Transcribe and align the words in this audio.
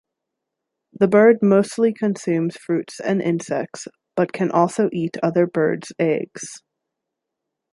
The 0.93 1.07
bird 1.07 1.43
mostly 1.43 1.93
consumes 1.93 2.57
fruits 2.57 2.99
and 2.99 3.21
insects, 3.21 3.87
but 4.15 4.33
can 4.33 4.49
also 4.49 4.89
eat 4.91 5.15
other 5.21 5.45
birds' 5.45 5.91
eggs. 5.99 6.63